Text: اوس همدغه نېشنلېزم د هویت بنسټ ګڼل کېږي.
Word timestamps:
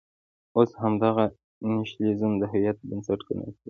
اوس 0.57 0.71
همدغه 0.81 1.25
نېشنلېزم 1.73 2.31
د 2.37 2.43
هویت 2.51 2.77
بنسټ 2.87 3.19
ګڼل 3.27 3.41
کېږي. 3.53 3.59